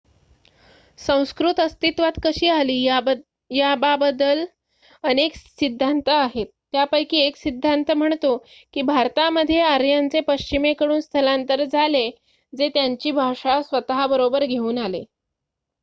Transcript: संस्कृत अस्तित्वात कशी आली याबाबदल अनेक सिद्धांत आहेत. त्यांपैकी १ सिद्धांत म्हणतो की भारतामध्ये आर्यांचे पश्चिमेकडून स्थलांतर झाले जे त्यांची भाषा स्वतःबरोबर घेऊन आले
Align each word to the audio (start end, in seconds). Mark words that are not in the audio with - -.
संस्कृत 0.99 1.59
अस्तित्वात 1.59 2.13
कशी 2.23 2.47
आली 2.49 2.77
याबाबदल 3.51 4.43
अनेक 5.03 5.35
सिद्धांत 5.37 6.09
आहेत. 6.11 6.45
त्यांपैकी 6.73 7.21
१ 7.23 7.37
सिद्धांत 7.37 7.91
म्हणतो 7.93 8.35
की 8.73 8.81
भारतामध्ये 8.83 9.59
आर्यांचे 9.63 10.19
पश्चिमेकडून 10.27 10.99
स्थलांतर 11.01 11.63
झाले 11.65 12.09
जे 12.53 12.69
त्यांची 12.69 13.11
भाषा 13.13 13.61
स्वतःबरोबर 13.63 14.45
घेऊन 14.45 14.77
आले 14.79 15.03